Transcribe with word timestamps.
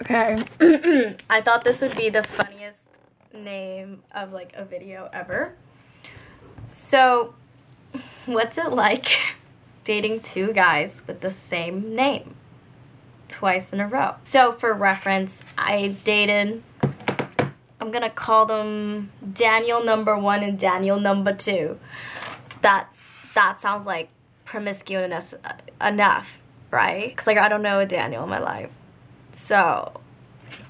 Okay. 0.00 0.36
I 1.30 1.40
thought 1.40 1.64
this 1.64 1.80
would 1.82 1.96
be 1.96 2.08
the 2.08 2.22
funniest 2.22 2.88
name 3.32 4.02
of 4.12 4.32
like 4.32 4.52
a 4.54 4.64
video 4.64 5.08
ever. 5.12 5.54
So, 6.70 7.34
what's 8.26 8.58
it 8.58 8.72
like 8.72 9.06
dating 9.84 10.20
two 10.20 10.52
guys 10.52 11.02
with 11.06 11.20
the 11.20 11.30
same 11.30 11.94
name 11.94 12.34
twice 13.28 13.72
in 13.72 13.80
a 13.80 13.86
row? 13.86 14.16
So, 14.24 14.52
for 14.52 14.72
reference, 14.72 15.44
I 15.56 15.96
dated 16.04 16.62
I'm 17.84 17.90
going 17.90 18.02
to 18.02 18.08
call 18.10 18.46
them 18.46 19.12
Daniel 19.34 19.84
number 19.84 20.16
1 20.16 20.42
and 20.42 20.58
Daniel 20.58 20.98
number 20.98 21.34
2. 21.34 21.78
That 22.62 22.88
that 23.34 23.58
sounds 23.58 23.84
like 23.84 24.08
promiscuous 24.46 25.34
enough, 25.84 26.40
right? 26.70 27.14
Cuz 27.14 27.26
like 27.26 27.36
I 27.36 27.48
don't 27.48 27.60
know 27.60 27.80
a 27.80 27.86
Daniel 27.86 28.22
in 28.24 28.30
my 28.30 28.38
life. 28.38 28.70
So, 29.34 30.00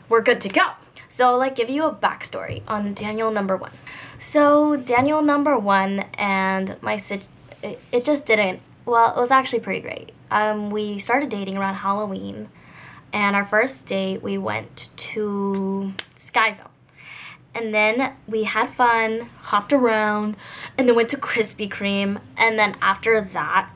we're 0.09 0.23
good 0.23 0.41
to 0.41 0.49
go. 0.49 0.71
So, 1.09 1.27
I'll 1.27 1.39
like 1.39 1.55
give 1.55 1.69
you 1.69 1.85
a 1.85 1.95
backstory 1.95 2.63
on 2.67 2.95
Daniel 2.95 3.31
number 3.31 3.57
one. 3.57 3.73
So, 4.19 4.77
Daniel 4.77 5.21
number 5.23 5.59
one 5.59 6.07
and 6.15 6.77
my 6.81 6.95
it, 6.95 7.81
it 7.93 8.05
just 8.05 8.27
didn't. 8.27 8.61
Well, 8.87 9.15
it 9.17 9.21
was 9.21 9.31
actually 9.31 9.61
pretty 9.61 9.81
great. 9.81 10.13
Um, 10.31 10.71
we 10.71 10.99
started 10.99 11.29
dating 11.29 11.57
around 11.57 11.75
Halloween, 11.77 12.49
and 13.13 13.37
our 13.37 13.45
first 13.45 13.87
date 13.87 14.23
we 14.23 14.37
went 14.39 14.91
to 14.97 15.93
Sky 16.15 16.51
Zone. 16.51 16.69
And 17.55 17.73
then 17.73 18.15
we 18.27 18.45
had 18.45 18.69
fun, 18.69 19.29
hopped 19.43 19.73
around, 19.73 20.37
and 20.77 20.89
then 20.89 20.97
went 20.97 21.09
to 21.11 21.17
Krispy 21.17 21.69
Kreme. 21.69 22.21
And 22.37 22.59
then 22.59 22.77
after 22.83 23.21
that, 23.21 23.71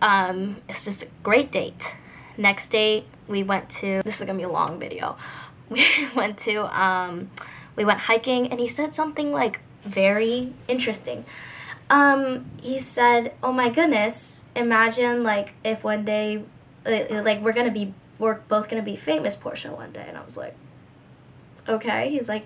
um, 0.00 0.56
it's 0.68 0.84
just 0.84 1.02
a 1.02 1.08
great 1.22 1.52
date. 1.52 1.94
Next 2.38 2.68
date, 2.68 3.04
we 3.32 3.42
went 3.42 3.68
to, 3.70 4.02
this 4.04 4.20
is 4.20 4.26
gonna 4.26 4.38
be 4.38 4.44
a 4.44 4.48
long 4.48 4.78
video. 4.78 5.16
We 5.70 5.86
went 6.14 6.36
to, 6.40 6.78
um, 6.78 7.30
we 7.76 7.84
went 7.86 8.00
hiking 8.00 8.48
and 8.48 8.60
he 8.60 8.68
said 8.68 8.94
something 8.94 9.32
like 9.32 9.60
very 9.84 10.52
interesting. 10.68 11.24
Um, 11.88 12.50
he 12.62 12.78
said, 12.78 13.32
oh 13.42 13.52
my 13.52 13.70
goodness, 13.70 14.44
imagine 14.54 15.22
like 15.22 15.54
if 15.64 15.82
one 15.82 16.04
day, 16.04 16.44
like 16.84 17.40
we're 17.40 17.54
gonna 17.54 17.70
be, 17.70 17.94
we're 18.18 18.34
both 18.34 18.68
gonna 18.68 18.82
be 18.82 18.96
famous 18.96 19.34
Portia 19.34 19.72
one 19.72 19.92
day. 19.92 20.04
And 20.06 20.18
I 20.18 20.24
was 20.24 20.36
like, 20.36 20.54
okay. 21.66 22.10
He's 22.10 22.28
like, 22.28 22.44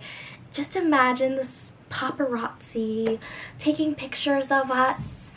just 0.52 0.76
imagine 0.76 1.34
this 1.34 1.76
paparazzi 1.90 3.18
taking 3.58 3.94
pictures 3.96 4.52
of 4.52 4.70
us 4.70 5.32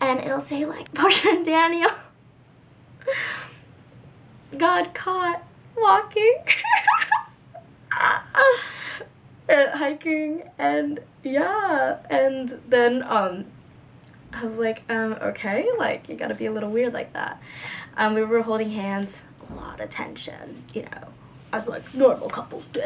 and 0.00 0.18
it'll 0.20 0.40
say 0.40 0.64
like 0.64 0.92
Portia 0.94 1.28
and 1.28 1.44
Daniel 1.44 1.90
got 4.56 4.94
caught 4.94 5.42
walking. 5.76 6.36
And 9.48 9.70
hiking 9.70 10.42
and 10.58 11.00
yeah 11.22 11.96
and 12.10 12.60
then 12.68 13.02
um 13.02 13.46
I 14.30 14.44
was 14.44 14.58
like 14.58 14.82
um 14.90 15.14
okay 15.22 15.66
like 15.78 16.06
you 16.06 16.16
gotta 16.16 16.34
be 16.34 16.44
a 16.44 16.52
little 16.52 16.70
weird 16.70 16.92
like 16.92 17.14
that. 17.14 17.40
Um 17.96 18.12
we 18.12 18.22
were 18.22 18.42
holding 18.42 18.70
hands 18.72 19.24
a 19.48 19.54
lot 19.54 19.80
of 19.80 19.88
tension 19.88 20.64
you 20.74 20.82
know. 20.82 21.08
As 21.50 21.66
like 21.66 21.94
normal 21.94 22.28
couples 22.28 22.66
do. 22.66 22.82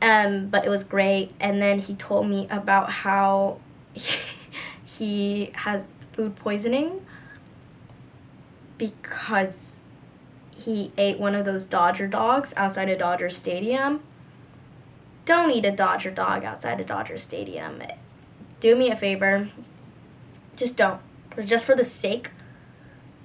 Um 0.00 0.46
but 0.46 0.64
it 0.64 0.68
was 0.68 0.84
great. 0.84 1.32
And 1.40 1.60
then 1.60 1.80
he 1.80 1.96
told 1.96 2.28
me 2.28 2.46
about 2.48 2.90
how 2.90 3.58
he, 3.92 4.18
he 4.84 5.50
has 5.54 5.88
food 6.12 6.36
poisoning 6.36 7.04
because 8.78 9.80
he 10.66 10.90
ate 10.98 11.20
one 11.20 11.36
of 11.36 11.44
those 11.44 11.64
Dodger 11.64 12.08
dogs 12.08 12.52
outside 12.56 12.88
a 12.88 12.98
Dodger 12.98 13.30
stadium. 13.30 14.02
Don't 15.24 15.52
eat 15.52 15.64
a 15.64 15.70
Dodger 15.70 16.10
dog 16.10 16.44
outside 16.44 16.80
a 16.80 16.84
Dodger 16.84 17.18
stadium. 17.18 17.82
Do 18.58 18.74
me 18.74 18.90
a 18.90 18.96
favor. 18.96 19.48
Just 20.56 20.76
don't. 20.76 21.00
Just 21.44 21.64
for 21.64 21.76
the 21.76 21.84
sake 21.84 22.30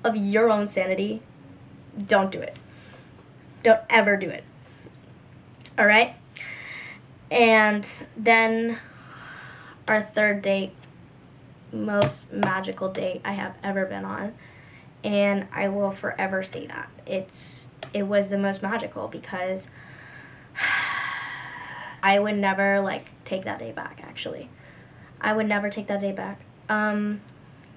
of 0.03 0.15
your 0.15 0.51
own 0.51 0.67
sanity, 0.67 1.23
don't 2.07 2.31
do 2.31 2.39
it. 2.39 2.57
Don't 3.63 3.81
ever 3.89 4.17
do 4.17 4.29
it. 4.29 4.43
All 5.79 5.87
right? 5.87 6.15
And 7.31 7.87
then 8.15 8.77
our 9.87 10.01
third 10.01 10.43
date, 10.43 10.73
most 11.71 12.31
magical 12.31 12.89
date 12.89 13.21
I 13.25 13.31
have 13.31 13.55
ever 13.63 13.85
been 13.85 14.05
on 14.05 14.33
and 15.03 15.47
I 15.51 15.67
will 15.67 15.91
forever 15.91 16.43
say 16.43 16.67
that. 16.67 16.89
It's 17.05 17.69
it 17.93 18.03
was 18.03 18.29
the 18.29 18.37
most 18.37 18.61
magical 18.61 19.07
because 19.07 19.69
I 22.03 22.19
would 22.19 22.37
never 22.37 22.79
like 22.79 23.11
take 23.25 23.43
that 23.43 23.59
day 23.59 23.71
back 23.71 24.01
actually. 24.03 24.49
I 25.19 25.33
would 25.33 25.47
never 25.47 25.69
take 25.69 25.87
that 25.87 26.01
day 26.01 26.11
back. 26.11 26.41
Um 26.69 27.21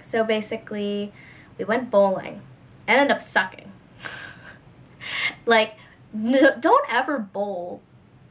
so 0.03 0.25
basically 0.25 1.13
we 1.59 1.65
went 1.65 1.91
bowling. 1.91 2.43
And 2.87 3.01
Ended 3.01 3.17
up 3.17 3.23
sucking. 3.23 3.73
like 5.47 5.77
don't 6.13 6.93
ever 6.93 7.19
bowl. 7.19 7.81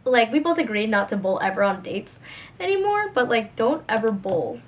Like 0.06 0.32
we 0.32 0.40
both 0.40 0.58
agreed 0.58 0.90
not 0.90 1.10
to 1.10 1.18
bowl 1.18 1.40
ever 1.42 1.64
on 1.64 1.82
dates 1.82 2.20
anymore, 2.60 3.10
but 3.14 3.30
like 3.30 3.56
don't 3.56 3.84
ever 3.90 4.12
bowl 4.12 4.62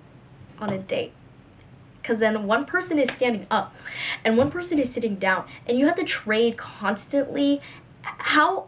on 0.60 0.72
a 0.72 0.78
date 0.78 1.14
because 2.06 2.20
then 2.20 2.46
one 2.46 2.66
person 2.66 3.00
is 3.00 3.12
standing 3.12 3.48
up 3.50 3.74
and 4.24 4.38
one 4.38 4.52
person 4.52 4.78
is 4.78 4.94
sitting 4.94 5.16
down 5.16 5.44
and 5.66 5.80
you 5.80 5.88
have 5.88 5.96
to 5.96 6.04
trade 6.04 6.56
constantly. 6.56 7.60
How 8.04 8.68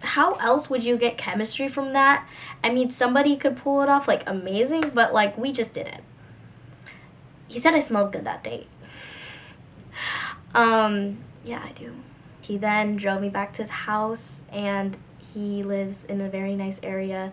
how 0.00 0.32
else 0.36 0.70
would 0.70 0.82
you 0.84 0.96
get 0.96 1.18
chemistry 1.18 1.68
from 1.68 1.92
that? 1.92 2.26
I 2.64 2.70
mean 2.72 2.88
somebody 2.88 3.36
could 3.36 3.58
pull 3.58 3.82
it 3.82 3.90
off 3.90 4.08
like 4.08 4.26
amazing 4.26 4.92
but 4.94 5.12
like 5.12 5.36
we 5.36 5.52
just 5.52 5.74
didn't. 5.74 6.02
He 7.46 7.58
said 7.58 7.74
i 7.74 7.78
smelled 7.80 8.12
good 8.12 8.24
that 8.24 8.42
day. 8.42 8.66
Um 10.54 11.18
yeah 11.44 11.62
i 11.64 11.72
do. 11.72 11.92
He 12.40 12.56
then 12.56 12.96
drove 12.96 13.20
me 13.20 13.28
back 13.28 13.52
to 13.54 13.62
his 13.62 13.70
house 13.70 14.42
and 14.50 14.96
he 15.18 15.62
lives 15.62 16.04
in 16.04 16.20
a 16.22 16.28
very 16.28 16.56
nice 16.56 16.80
area 16.82 17.32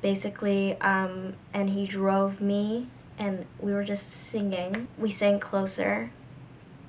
basically 0.00 0.78
um, 0.80 1.34
and 1.54 1.70
he 1.70 1.86
drove 1.86 2.40
me 2.40 2.88
and 3.20 3.44
we 3.60 3.72
were 3.72 3.84
just 3.84 4.10
singing. 4.10 4.88
We 4.98 5.10
sang 5.10 5.38
Closer 5.38 6.10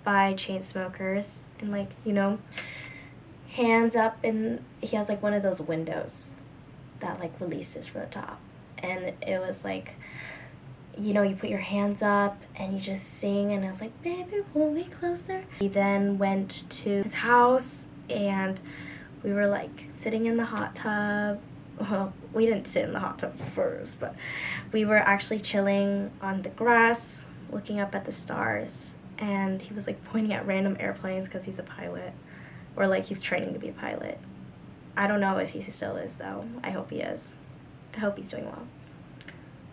by 0.03 0.33
Chainsmokers 0.33 1.47
and 1.59 1.71
like, 1.71 1.91
you 2.05 2.13
know, 2.13 2.39
hands 3.49 3.97
up 3.97 4.17
and 4.23 4.63
he 4.81 4.95
has 4.95 5.09
like 5.09 5.21
one 5.21 5.33
of 5.33 5.43
those 5.43 5.61
windows 5.61 6.31
that 7.01 7.19
like 7.19 7.33
releases 7.39 7.87
from 7.87 8.01
the 8.01 8.07
top. 8.07 8.39
And 8.79 9.13
it 9.21 9.39
was 9.39 9.63
like 9.65 9.95
you 10.97 11.13
know, 11.13 11.21
you 11.23 11.35
put 11.35 11.49
your 11.49 11.59
hands 11.59 12.01
up 12.01 12.37
and 12.55 12.73
you 12.73 12.79
just 12.79 13.05
sing 13.05 13.51
and 13.53 13.65
I 13.65 13.69
was 13.69 13.79
like, 13.79 14.01
baby, 14.01 14.43
me 14.53 14.83
closer. 14.83 15.45
We 15.59 15.69
then 15.69 16.17
went 16.17 16.69
to 16.69 17.03
his 17.03 17.13
house 17.15 17.87
and 18.09 18.59
we 19.23 19.31
were 19.31 19.47
like 19.47 19.87
sitting 19.89 20.25
in 20.25 20.37
the 20.37 20.45
hot 20.45 20.75
tub 20.75 21.39
well, 21.81 22.13
we 22.33 22.45
didn't 22.45 22.67
sit 22.67 22.85
in 22.85 22.93
the 22.93 22.99
hot 22.99 23.19
tub 23.19 23.37
first, 23.37 23.99
but 23.99 24.15
we 24.71 24.85
were 24.85 24.97
actually 24.97 25.39
chilling 25.39 26.11
on 26.21 26.41
the 26.43 26.49
grass, 26.49 27.25
looking 27.49 27.79
up 27.79 27.95
at 27.95 28.05
the 28.05 28.11
stars, 28.11 28.95
and 29.17 29.61
he 29.61 29.73
was 29.73 29.87
like 29.87 30.03
pointing 30.05 30.33
at 30.33 30.45
random 30.45 30.77
airplanes 30.79 31.27
because 31.27 31.45
he's 31.45 31.59
a 31.59 31.63
pilot, 31.63 32.13
or 32.75 32.87
like 32.87 33.05
he's 33.05 33.21
training 33.21 33.53
to 33.53 33.59
be 33.59 33.69
a 33.69 33.73
pilot. 33.73 34.19
I 34.95 35.07
don't 35.07 35.21
know 35.21 35.37
if 35.37 35.51
he 35.51 35.61
still 35.61 35.95
is 35.95 36.17
though. 36.17 36.45
I 36.63 36.71
hope 36.71 36.91
he 36.91 36.99
is. 36.99 37.37
I 37.95 37.99
hope 37.99 38.17
he's 38.17 38.29
doing 38.29 38.45
well. 38.45 38.67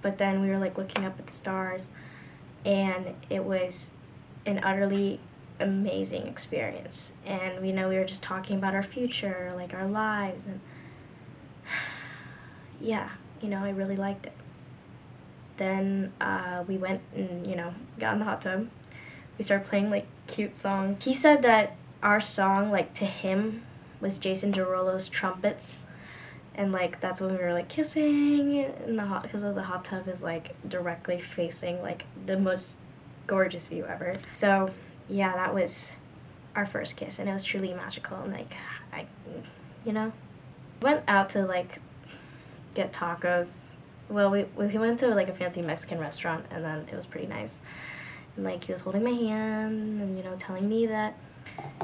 But 0.01 0.19
then 0.19 0.41
we 0.41 0.49
were 0.49 0.59
like 0.59 0.79
looking 0.79 1.05
up 1.05 1.19
at 1.19 1.27
the 1.27 1.33
stars, 1.33 1.91
and 2.65 3.15
it 3.29 3.45
was 3.45 3.91
an 4.47 4.61
utterly 4.63 5.21
amazing 5.61 6.27
experience. 6.27 7.13
And 7.27 7.61
we 7.61 7.73
know 7.73 7.89
we 7.89 7.97
were 7.97 8.05
just 8.05 8.23
talking 8.23 8.57
about 8.57 8.75
our 8.75 8.83
future, 8.83 9.53
like 9.55 9.75
our 9.75 9.87
lives, 9.87 10.45
and 10.45 10.61
yeah, 12.81 13.11
you 13.41 13.49
know, 13.49 13.65
I 13.65 13.71
really 13.71 13.97
liked 13.97 14.27
it. 14.27 14.33
Then 15.57 16.13
uh, 16.21 16.65
we 16.67 16.77
went 16.77 17.01
and, 17.15 17.47
you 17.47 17.57
know, 17.57 17.75
got 17.99 18.13
in 18.13 18.21
the 18.21 18.25
hot 18.25 18.41
tub. 18.41 18.69
We 19.37 19.45
started 19.45 19.67
playing 19.67 19.91
like 19.91 20.07
cute 20.27 20.57
songs. 20.57 21.05
He 21.05 21.15
said 21.15 21.43
that 21.43 21.77
our 22.03 22.21
song, 22.21 22.71
like 22.71 22.95
to 22.95 23.05
him, 23.05 23.63
was 24.01 24.19
Jason 24.19 24.53
Derulo's 24.53 25.09
Trumpets. 25.09 25.81
And 26.55 26.73
like 26.73 27.01
that's 27.01 27.21
when 27.21 27.31
we 27.31 27.43
were 27.43 27.53
like 27.53 27.69
kissing 27.69 28.53
in 28.57 28.97
the 28.97 29.05
hot 29.05 29.23
because 29.23 29.43
the 29.43 29.63
hot 29.63 29.85
tub 29.85 30.09
is 30.09 30.25
like 30.25 30.57
directly 30.69 31.21
facing 31.21 31.81
like 31.83 32.05
the 32.27 32.37
most 32.37 32.79
gorgeous 33.29 33.69
view 33.69 33.85
ever. 33.85 34.17
So 34.33 34.71
yeah, 35.09 35.35
that 35.35 35.55
was 35.55 35.93
our 36.57 36.67
first 36.67 36.97
kiss 36.97 37.21
and 37.21 37.29
it 37.29 37.33
was 37.33 37.45
truly 37.45 37.73
magical 37.73 38.17
and 38.19 38.33
like 38.33 38.57
I 38.93 39.07
you 39.85 39.93
know 39.93 40.13
went 40.83 41.05
out 41.07 41.29
to 41.31 41.47
like 41.47 41.79
get 42.79 42.93
tacos. 42.93 43.71
Well, 44.09 44.31
we, 44.31 44.45
we 44.57 44.67
went 44.79 44.99
to 45.01 45.09
like 45.09 45.29
a 45.29 45.35
fancy 45.35 45.61
Mexican 45.61 45.99
restaurant 45.99 46.47
and 46.51 46.65
then 46.65 46.87
it 46.91 46.95
was 46.95 47.07
pretty 47.07 47.27
nice. 47.27 47.61
And 48.37 48.45
like 48.45 48.65
he 48.65 48.73
was 48.73 48.83
holding 48.83 49.05
my 49.05 49.11
hand 49.11 50.01
and 50.01 50.17
you 50.17 50.23
know 50.23 50.37
telling 50.37 50.69
me 50.69 50.87
that, 50.87 51.19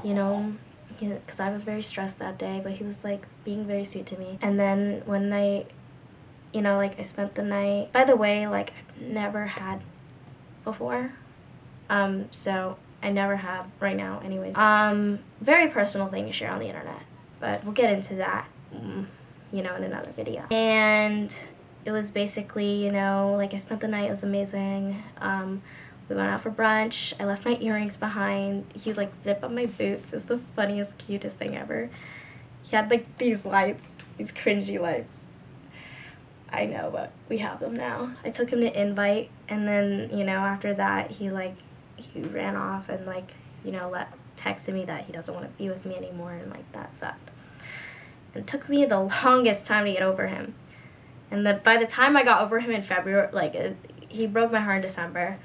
you 0.02 0.14
know, 0.14 0.54
because 0.98 1.40
I 1.40 1.50
was 1.50 1.64
very 1.64 1.82
stressed 1.82 2.18
that 2.20 2.38
day, 2.38 2.60
but 2.62 2.72
he 2.72 2.84
was 2.84 3.04
like 3.04 3.26
being 3.44 3.64
very 3.64 3.84
sweet 3.84 4.06
to 4.06 4.18
me. 4.18 4.38
And 4.40 4.58
then 4.58 5.02
one 5.04 5.28
night, 5.28 5.70
you 6.52 6.62
know, 6.62 6.76
like 6.76 6.98
I 6.98 7.02
spent 7.02 7.34
the 7.34 7.42
night. 7.42 7.92
By 7.92 8.04
the 8.04 8.16
way, 8.16 8.46
like 8.46 8.72
I've 8.78 9.02
never 9.02 9.46
had 9.46 9.82
before, 10.62 11.12
um, 11.90 12.28
so 12.30 12.78
I 13.02 13.10
never 13.10 13.36
have 13.36 13.66
right 13.80 13.96
now, 13.96 14.20
anyways. 14.24 14.56
Um, 14.56 15.18
very 15.40 15.68
personal 15.68 16.06
thing 16.08 16.26
to 16.26 16.32
share 16.32 16.50
on 16.50 16.60
the 16.60 16.68
internet, 16.68 17.02
but 17.40 17.64
we'll 17.64 17.74
get 17.74 17.90
into 17.90 18.14
that, 18.14 18.48
mm, 18.74 19.06
you 19.54 19.62
know, 19.62 19.76
in 19.76 19.84
another 19.84 20.10
video. 20.10 20.44
And 20.50 21.32
it 21.84 21.92
was 21.92 22.10
basically, 22.10 22.82
you 22.84 22.90
know, 22.90 23.34
like 23.36 23.54
I 23.54 23.58
spent 23.58 23.80
the 23.80 23.88
night. 23.88 24.06
It 24.06 24.10
was 24.10 24.24
amazing. 24.24 25.00
Um, 25.18 25.62
we 26.08 26.16
went 26.16 26.28
out 26.28 26.40
for 26.40 26.50
brunch. 26.50 27.14
I 27.20 27.24
left 27.24 27.44
my 27.44 27.56
earrings 27.60 27.96
behind. 27.96 28.66
He 28.74 28.92
like 28.92 29.16
zipped 29.16 29.44
up 29.44 29.52
my 29.52 29.66
boots. 29.66 30.12
It's 30.12 30.24
the 30.24 30.38
funniest, 30.38 30.98
cutest 30.98 31.38
thing 31.38 31.56
ever. 31.56 31.88
He 32.64 32.74
had 32.74 32.90
like 32.90 33.18
these 33.18 33.46
lights, 33.46 33.98
these 34.18 34.32
cringy 34.32 34.80
lights. 34.80 35.24
I 36.50 36.66
know, 36.66 36.90
but 36.92 37.12
we 37.28 37.38
have 37.38 37.60
them 37.60 37.74
now. 37.74 38.16
I 38.24 38.30
took 38.30 38.50
him 38.50 38.60
to 38.60 38.80
invite, 38.80 39.30
and 39.48 39.66
then 39.66 40.10
you 40.12 40.24
know 40.24 40.38
after 40.38 40.74
that 40.74 41.12
he 41.12 41.30
like 41.30 41.56
he 41.96 42.22
ran 42.22 42.56
off 42.56 42.88
and 42.88 43.06
like 43.06 43.34
you 43.64 43.72
know 43.72 43.88
let 43.88 44.12
texted 44.36 44.74
me 44.74 44.84
that 44.84 45.04
he 45.04 45.12
doesn't 45.12 45.32
want 45.32 45.46
to 45.46 45.52
be 45.56 45.68
with 45.68 45.86
me 45.86 45.96
anymore, 45.96 46.32
and 46.32 46.50
like 46.50 46.70
that 46.72 46.96
sucked. 46.96 47.30
It 48.34 48.46
took 48.46 48.68
me 48.68 48.84
the 48.84 49.00
longest 49.24 49.66
time 49.66 49.86
to 49.86 49.92
get 49.92 50.02
over 50.02 50.26
him. 50.26 50.54
And 51.30 51.46
the 51.46 51.54
by 51.54 51.76
the 51.76 51.86
time 51.86 52.16
I 52.16 52.22
got 52.22 52.42
over 52.42 52.60
him 52.60 52.70
in 52.70 52.82
February, 52.82 53.28
like 53.32 53.54
it, 53.54 53.76
he 54.08 54.26
broke 54.26 54.52
my 54.52 54.60
heart 54.60 54.76
in 54.76 54.82
December 54.82 55.38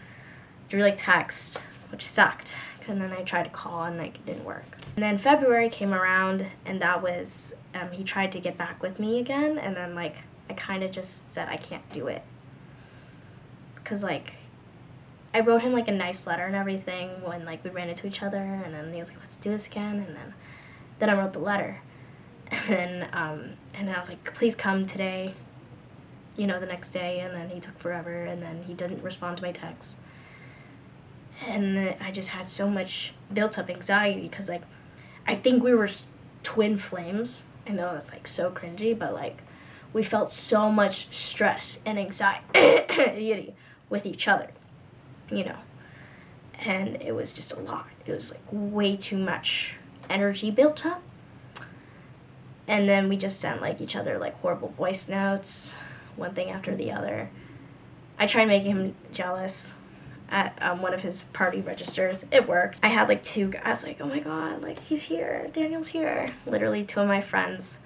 through 0.69 0.81
like 0.81 0.97
text, 0.97 1.61
which 1.91 2.05
sucked. 2.05 2.53
And 2.87 2.99
then 2.99 3.13
I 3.13 3.21
tried 3.21 3.43
to 3.43 3.51
call 3.51 3.83
and 3.83 3.99
like 3.99 4.15
it 4.15 4.25
didn't 4.25 4.45
work. 4.45 4.65
And 4.95 5.03
then 5.03 5.19
February 5.19 5.69
came 5.69 5.93
around 5.93 6.47
and 6.65 6.81
that 6.81 7.03
was 7.03 7.55
um, 7.75 7.91
he 7.91 8.03
tried 8.03 8.31
to 8.31 8.39
get 8.39 8.57
back 8.57 8.81
with 8.81 8.99
me 8.99 9.19
again 9.19 9.59
and 9.59 9.75
then 9.75 9.93
like 9.93 10.23
I 10.49 10.53
kind 10.53 10.83
of 10.83 10.89
just 10.89 11.31
said 11.31 11.47
I 11.49 11.57
can't 11.57 11.87
do 11.91 12.07
it. 12.07 12.23
Cause 13.83 14.03
like 14.03 14.33
I 15.33 15.41
wrote 15.41 15.61
him 15.61 15.73
like 15.73 15.87
a 15.87 15.91
nice 15.91 16.25
letter 16.25 16.45
and 16.45 16.55
everything 16.55 17.23
when 17.23 17.45
like 17.45 17.63
we 17.63 17.69
ran 17.69 17.89
into 17.89 18.07
each 18.07 18.23
other 18.23 18.37
and 18.37 18.73
then 18.73 18.91
he 18.91 18.99
was 18.99 19.09
like 19.09 19.19
let's 19.19 19.37
do 19.37 19.51
this 19.51 19.67
again 19.67 20.03
and 20.07 20.15
then 20.15 20.33
then 20.97 21.09
I 21.09 21.13
wrote 21.13 21.33
the 21.33 21.39
letter. 21.39 21.81
And 22.67 23.07
um, 23.13 23.51
and 23.73 23.89
I 23.89 23.97
was 23.99 24.09
like 24.09 24.33
please 24.33 24.55
come 24.55 24.85
today. 24.85 25.35
You 26.35 26.47
know 26.47 26.59
the 26.59 26.65
next 26.65 26.91
day 26.91 27.19
and 27.19 27.35
then 27.35 27.49
he 27.49 27.59
took 27.59 27.77
forever 27.79 28.23
and 28.23 28.41
then 28.41 28.63
he 28.63 28.73
didn't 28.73 29.03
respond 29.03 29.37
to 29.37 29.43
my 29.43 29.51
texts. 29.51 29.97
and 31.45 31.95
I 32.01 32.11
just 32.11 32.29
had 32.29 32.49
so 32.49 32.69
much 32.69 33.13
built 33.33 33.57
up 33.59 33.69
anxiety 33.69 34.21
because 34.23 34.49
like 34.49 34.63
I 35.27 35.35
think 35.35 35.63
we 35.63 35.73
were 35.73 35.89
twin 36.43 36.77
flames. 36.77 37.45
I 37.67 37.71
know 37.71 37.93
that's 37.93 38.11
like 38.11 38.27
so 38.27 38.49
cringy, 38.51 38.97
but 38.97 39.13
like 39.13 39.43
we 39.93 40.03
felt 40.03 40.31
so 40.31 40.71
much 40.71 41.13
stress 41.13 41.81
and 41.85 41.99
anxiety 41.99 43.55
with 43.89 44.05
each 44.05 44.27
other, 44.27 44.49
you 45.31 45.43
know. 45.43 45.57
And 46.65 47.01
it 47.01 47.15
was 47.15 47.31
just 47.31 47.53
a 47.53 47.59
lot. 47.59 47.87
It 48.05 48.11
was 48.11 48.31
like 48.31 48.41
way 48.51 48.95
too 48.95 49.17
much 49.17 49.75
energy 50.09 50.51
built 50.51 50.85
up. 50.85 51.01
And 52.69 52.87
then 52.87 53.09
we 53.09 53.17
just 53.17 53.39
sent 53.39 53.61
like 53.61 53.81
each 53.81 53.95
other 53.95 54.19
like 54.19 54.35
horrible 54.35 54.69
voice 54.69 55.09
notes, 55.09 55.75
one 56.15 56.35
thing 56.35 56.51
after 56.51 56.75
the 56.75 56.91
other. 56.91 57.31
I 58.19 58.27
tried 58.27 58.47
making 58.47 58.71
him 58.71 58.95
jealous 59.11 59.73
at 60.29 60.55
um, 60.61 60.79
one 60.83 60.93
of 60.93 61.01
his 61.01 61.23
party 61.23 61.61
registers. 61.61 62.25
It 62.31 62.47
worked. 62.47 62.79
I 62.83 62.89
had 62.89 63.09
like 63.09 63.23
two 63.23 63.49
guys, 63.49 63.83
like, 63.83 63.99
oh 63.99 64.05
my 64.05 64.19
god, 64.19 64.61
like 64.61 64.77
he's 64.77 65.01
here, 65.01 65.49
Daniel's 65.51 65.87
here. 65.87 66.27
Literally, 66.45 66.85
two 66.85 66.99
of 66.99 67.07
my 67.07 67.21
friends 67.21 67.79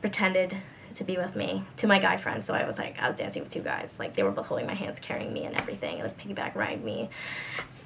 pretended 0.00 0.56
to 0.94 1.04
be 1.04 1.16
with 1.16 1.36
me, 1.36 1.62
to 1.76 1.86
my 1.86 2.00
guy 2.00 2.16
friends. 2.16 2.44
So 2.44 2.54
I 2.54 2.66
was 2.66 2.76
like, 2.76 3.00
I 3.00 3.06
was 3.06 3.14
dancing 3.14 3.42
with 3.42 3.52
two 3.52 3.62
guys. 3.62 4.00
Like 4.00 4.16
they 4.16 4.24
were 4.24 4.32
both 4.32 4.46
holding 4.46 4.66
my 4.66 4.74
hands, 4.74 4.98
carrying 4.98 5.32
me 5.32 5.44
and 5.44 5.54
everything, 5.60 6.00
like 6.00 6.18
piggyback 6.18 6.56
ride 6.56 6.82
me. 6.82 7.08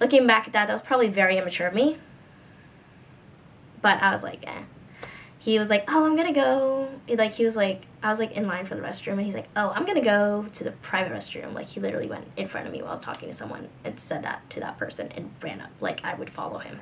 Looking 0.01 0.27
back 0.27 0.47
at 0.47 0.55
that, 0.55 0.69
that 0.69 0.73
was 0.73 0.83
probably 0.83 1.09
very 1.09 1.37
immature 1.37 1.67
of 1.67 1.75
me. 1.75 1.99
But 3.83 4.03
I 4.03 4.13
was 4.13 4.23
like, 4.23 4.47
eh 4.47 4.63
he 5.45 5.59
was 5.59 5.71
like, 5.71 5.93
"Oh, 5.93 6.07
I'm 6.07 6.15
gonna 6.15 6.33
go." 6.33 6.89
Like 7.09 7.33
he 7.33 7.45
was 7.45 7.57
like, 7.57 7.89
I 8.01 8.11
was 8.11 8.21
like 8.21 8.31
in 8.33 8.47
line 8.47 8.65
for 8.65 8.77
the 8.77 8.81
restroom, 8.81 9.15
and 9.15 9.23
he's 9.23 9.35
like, 9.35 9.49
"Oh, 9.57 9.71
I'm 9.71 9.85
gonna 9.85 10.01
go 10.01 10.47
to 10.53 10.63
the 10.65 10.71
private 10.71 11.13
restroom." 11.13 11.53
Like 11.53 11.67
he 11.67 11.81
literally 11.81 12.07
went 12.07 12.29
in 12.37 12.47
front 12.47 12.69
of 12.69 12.73
me 12.73 12.81
while 12.81 12.91
I 12.91 12.93
was 12.93 13.01
talking 13.01 13.29
to 13.29 13.35
someone 13.35 13.69
and 13.85 13.99
said 13.99 14.23
that 14.23 14.49
to 14.51 14.61
that 14.61 14.79
person 14.79 15.11
and 15.17 15.33
ran 15.43 15.61
up. 15.61 15.71
Like 15.81 16.05
I 16.05 16.15
would 16.15 16.31
follow 16.31 16.59
him, 16.59 16.79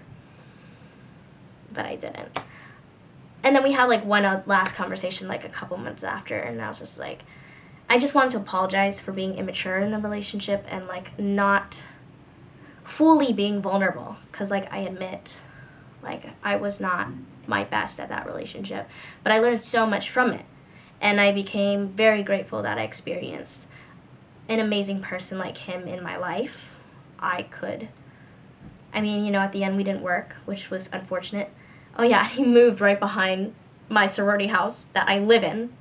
but 1.73 1.87
I 1.87 1.97
didn't. 1.97 2.39
And 3.43 3.57
then 3.57 3.63
we 3.63 3.73
had 3.73 3.87
like 3.87 4.05
one 4.05 4.43
last 4.45 4.75
conversation 4.75 5.27
like 5.27 5.43
a 5.43 5.49
couple 5.49 5.79
months 5.79 6.05
after, 6.05 6.37
and 6.37 6.61
I 6.61 6.69
was 6.69 6.81
just 6.81 6.99
like, 6.99 7.25
I 7.89 7.99
just 7.99 8.15
wanted 8.15 8.33
to 8.33 8.37
apologize 8.37 9.01
for 9.01 9.13
being 9.13 9.37
immature 9.39 9.79
in 9.79 9.91
the 9.91 9.99
relationship 9.99 10.67
and 10.69 10.87
like 10.87 11.19
not 11.19 11.83
fully 12.85 13.33
being 13.33 13.63
vulnerable, 13.63 14.17
cause 14.33 14.51
like 14.51 14.71
I 14.71 14.81
admit, 14.81 15.41
like 16.03 16.27
I 16.45 16.57
was 16.57 16.79
not 16.79 17.09
my 17.51 17.65
best 17.65 18.01
at 18.01 18.09
that 18.09 18.27
relationship. 18.27 18.89
But 19.23 19.33
I 19.33 19.39
learned 19.39 19.61
so 19.61 19.85
much 19.85 20.09
from 20.09 20.33
it. 20.33 20.47
And 21.03 21.21
I 21.21 21.33
became 21.33 21.89
very 21.89 22.23
grateful 22.23 22.63
that 22.63 22.79
I 22.79 22.83
experienced 22.83 23.67
an 24.49 24.59
amazing 24.59 25.01
person 25.03 25.39
like 25.39 25.57
him 25.59 25.87
in 25.87 26.03
my 26.03 26.17
life. 26.17 26.79
I 27.19 27.43
could. 27.43 27.89
I 28.93 29.01
mean, 29.01 29.25
you 29.25 29.31
know, 29.31 29.41
at 29.41 29.53
the 29.53 29.65
end 29.65 29.77
we 29.77 29.85
didn't 29.85 30.03
work, 30.03 30.37
which 30.45 30.71
was 30.71 30.89
unfortunate. 30.93 31.51
Oh, 31.97 32.03
yeah, 32.03 32.27
he 32.29 32.45
moved 32.45 32.81
right 32.81 32.99
behind 32.99 33.55
my 33.89 34.07
sorority 34.07 34.47
house 34.47 34.87
that 34.93 35.09
I 35.09 35.19
live 35.19 35.45
in. 35.45 35.73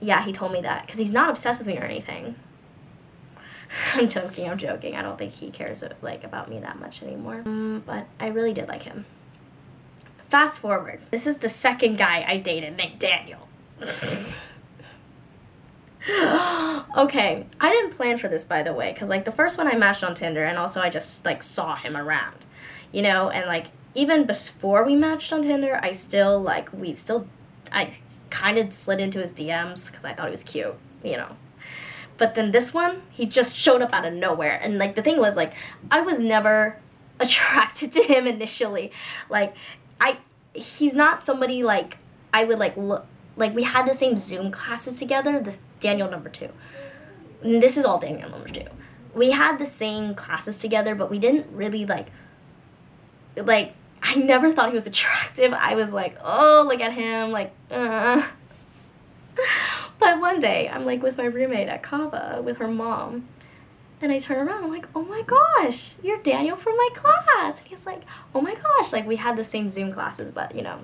Yeah, 0.00 0.24
he 0.24 0.32
told 0.32 0.52
me 0.52 0.62
that 0.62 0.86
because 0.86 0.98
he's 0.98 1.12
not 1.12 1.28
obsessed 1.28 1.60
with 1.60 1.68
me 1.68 1.78
or 1.78 1.84
anything. 1.84 2.36
I'm 3.94 4.08
joking. 4.08 4.48
I'm 4.48 4.58
joking. 4.58 4.94
I 4.94 5.02
don't 5.02 5.18
think 5.18 5.32
he 5.32 5.50
cares 5.50 5.84
like 6.02 6.24
about 6.24 6.48
me 6.48 6.58
that 6.60 6.78
much 6.80 7.02
anymore. 7.02 7.42
Um, 7.44 7.82
but 7.86 8.06
I 8.18 8.28
really 8.28 8.52
did 8.52 8.68
like 8.68 8.82
him. 8.82 9.04
Fast 10.30 10.60
forward. 10.60 11.00
This 11.10 11.26
is 11.26 11.38
the 11.38 11.48
second 11.48 11.98
guy 11.98 12.24
I 12.26 12.36
dated 12.36 12.76
named 12.76 13.00
Daniel. 13.00 13.48
okay, 16.08 17.46
I 17.60 17.70
didn't 17.70 17.90
plan 17.90 18.16
for 18.16 18.28
this 18.28 18.44
by 18.44 18.62
the 18.62 18.72
way, 18.72 18.92
because 18.92 19.08
like 19.08 19.24
the 19.24 19.32
first 19.32 19.58
one 19.58 19.66
I 19.66 19.74
matched 19.74 20.04
on 20.04 20.14
Tinder, 20.14 20.44
and 20.44 20.56
also 20.56 20.80
I 20.80 20.88
just 20.88 21.24
like 21.24 21.42
saw 21.42 21.74
him 21.74 21.96
around, 21.96 22.46
you 22.92 23.02
know, 23.02 23.28
and 23.28 23.48
like 23.48 23.72
even 23.96 24.24
before 24.24 24.84
we 24.84 24.94
matched 24.94 25.32
on 25.32 25.42
Tinder, 25.42 25.80
I 25.82 25.90
still 25.90 26.40
like 26.40 26.72
we 26.72 26.92
still, 26.92 27.26
I 27.72 27.98
kind 28.30 28.56
of 28.56 28.72
slid 28.72 29.00
into 29.00 29.18
his 29.18 29.32
DMs 29.32 29.90
because 29.90 30.04
I 30.04 30.14
thought 30.14 30.26
he 30.26 30.30
was 30.30 30.44
cute, 30.44 30.76
you 31.02 31.16
know. 31.16 31.34
But 32.18 32.34
then 32.34 32.52
this 32.52 32.72
one, 32.72 33.02
he 33.10 33.26
just 33.26 33.56
showed 33.56 33.82
up 33.82 33.92
out 33.92 34.06
of 34.06 34.14
nowhere, 34.14 34.60
and 34.62 34.78
like 34.78 34.94
the 34.94 35.02
thing 35.02 35.18
was 35.18 35.36
like 35.36 35.54
I 35.90 36.02
was 36.02 36.20
never 36.20 36.78
attracted 37.20 37.90
to 37.92 38.02
him 38.04 38.28
initially, 38.28 38.92
like 39.28 39.56
I 40.00 40.18
he's 40.54 40.94
not 40.94 41.22
somebody 41.24 41.62
like 41.62 41.98
I 42.32 42.44
would 42.44 42.58
like 42.58 42.76
look 42.76 43.06
like 43.36 43.54
we 43.54 43.62
had 43.62 43.86
the 43.86 43.94
same 43.94 44.16
Zoom 44.16 44.50
classes 44.50 44.98
together. 44.98 45.40
This 45.40 45.60
Daniel 45.78 46.10
number 46.10 46.28
two. 46.28 46.50
And 47.42 47.62
this 47.62 47.76
is 47.76 47.84
all 47.84 47.98
Daniel 47.98 48.30
number 48.30 48.48
two. 48.48 48.66
We 49.14 49.32
had 49.32 49.58
the 49.58 49.64
same 49.64 50.14
classes 50.14 50.58
together, 50.58 50.94
but 50.94 51.10
we 51.10 51.18
didn't 51.18 51.46
really 51.52 51.86
like 51.86 52.08
like 53.36 53.74
I 54.02 54.14
never 54.16 54.50
thought 54.50 54.70
he 54.70 54.74
was 54.74 54.86
attractive. 54.86 55.52
I 55.52 55.74
was 55.74 55.92
like, 55.92 56.16
oh, 56.22 56.64
look 56.66 56.80
at 56.80 56.92
him, 56.92 57.30
like, 57.30 57.52
uh. 57.70 58.22
But 59.98 60.18
one 60.18 60.40
day, 60.40 60.66
I'm 60.68 60.86
like 60.86 61.02
with 61.02 61.18
my 61.18 61.24
roommate 61.24 61.68
at 61.68 61.82
Kava 61.82 62.40
with 62.42 62.56
her 62.56 62.68
mom, 62.68 63.28
and 64.02 64.10
I 64.10 64.18
turn 64.18 64.46
around, 64.48 64.64
I'm 64.64 64.70
like, 64.70 64.88
oh 64.94 65.04
my 65.04 65.22
gosh, 65.22 65.94
you're 66.02 66.18
Daniel 66.18 66.56
from 66.56 66.76
my 66.76 66.88
class. 66.94 67.58
And 67.58 67.68
he's 67.68 67.84
like, 67.84 68.02
oh 68.34 68.40
my 68.40 68.54
gosh, 68.54 68.92
like 68.92 69.06
we 69.06 69.16
had 69.16 69.36
the 69.36 69.44
same 69.44 69.68
Zoom 69.68 69.92
classes, 69.92 70.30
but 70.30 70.54
you 70.54 70.62
know, 70.62 70.78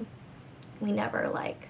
we 0.80 0.92
never 0.92 1.28
like 1.28 1.68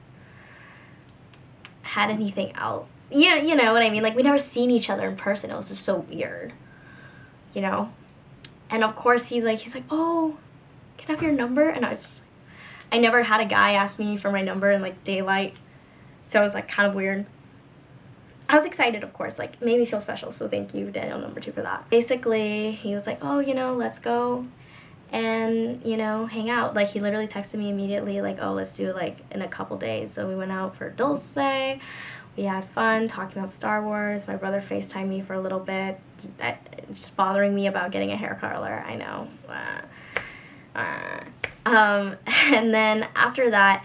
had 1.82 2.10
anything 2.10 2.54
else. 2.56 2.88
Yeah, 3.10 3.36
you 3.36 3.54
know 3.54 3.72
what 3.72 3.82
I 3.82 3.90
mean? 3.90 4.02
Like 4.02 4.16
we 4.16 4.22
never 4.22 4.38
seen 4.38 4.70
each 4.70 4.90
other 4.90 5.08
in 5.08 5.16
person. 5.16 5.50
It 5.50 5.56
was 5.56 5.68
just 5.68 5.84
so 5.84 5.98
weird. 5.98 6.52
You 7.54 7.62
know? 7.62 7.92
And 8.68 8.82
of 8.82 8.96
course 8.96 9.28
he 9.28 9.40
like 9.40 9.60
he's 9.60 9.74
like, 9.74 9.84
Oh, 9.90 10.36
can 10.98 11.10
I 11.10 11.12
have 11.12 11.22
your 11.22 11.32
number? 11.32 11.68
And 11.68 11.86
I 11.86 11.90
was 11.90 12.04
just 12.04 12.20
like 12.20 12.26
I 12.92 12.98
never 12.98 13.22
had 13.22 13.40
a 13.40 13.44
guy 13.44 13.72
ask 13.72 13.98
me 13.98 14.16
for 14.16 14.30
my 14.30 14.40
number 14.40 14.70
in 14.70 14.82
like 14.82 15.04
daylight. 15.04 15.56
So 16.24 16.40
it 16.40 16.42
was 16.42 16.54
like 16.54 16.68
kind 16.68 16.88
of 16.88 16.94
weird. 16.94 17.26
I 18.48 18.54
was 18.54 18.64
excited, 18.64 19.02
of 19.02 19.12
course, 19.12 19.38
like 19.38 19.60
made 19.60 19.78
me 19.78 19.84
feel 19.84 20.00
special. 20.00 20.30
So 20.32 20.48
thank 20.48 20.74
you, 20.74 20.90
Daniel 20.90 21.18
number 21.18 21.40
two, 21.40 21.52
for 21.52 21.62
that. 21.62 21.88
Basically, 21.90 22.72
he 22.72 22.94
was 22.94 23.06
like, 23.06 23.18
"Oh, 23.22 23.38
you 23.40 23.54
know, 23.54 23.74
let's 23.74 23.98
go." 23.98 24.46
and 25.12 25.80
you 25.84 25.96
know 25.96 26.26
hang 26.26 26.50
out 26.50 26.74
like 26.74 26.88
he 26.88 26.98
literally 26.98 27.28
texted 27.28 27.54
me 27.60 27.70
immediately 27.70 28.20
like 28.20 28.38
oh 28.42 28.52
let's 28.52 28.74
do 28.74 28.90
it 28.90 28.96
like 28.96 29.18
in 29.30 29.40
a 29.40 29.46
couple 29.46 29.76
days 29.76 30.10
so 30.10 30.26
we 30.26 30.34
went 30.34 30.50
out 30.50 30.74
for 30.74 30.90
dulce 30.90 31.36
we 32.36 32.42
had 32.42 32.64
fun 32.64 33.06
talking 33.06 33.38
about 33.38 33.52
star 33.52 33.84
wars 33.84 34.26
my 34.26 34.34
brother 34.34 34.60
facetimed 34.60 35.06
me 35.06 35.20
for 35.20 35.34
a 35.34 35.40
little 35.40 35.60
bit 35.60 36.00
just 36.90 37.14
bothering 37.14 37.54
me 37.54 37.68
about 37.68 37.92
getting 37.92 38.10
a 38.10 38.16
hair 38.16 38.36
color 38.40 38.82
i 38.84 38.96
know 38.96 39.28
uh, 39.48 39.80
uh, 40.74 41.20
Um, 41.66 42.16
and 42.26 42.72
then 42.72 43.08
after 43.16 43.50
that, 43.50 43.84